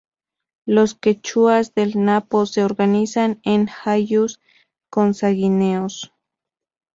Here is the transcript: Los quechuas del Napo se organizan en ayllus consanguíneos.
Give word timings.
Los 0.65 0.95
quechuas 0.95 1.75
del 1.75 2.03
Napo 2.03 2.47
se 2.47 2.63
organizan 2.65 3.39
en 3.43 3.69
ayllus 3.85 4.39
consanguíneos. 4.89 6.11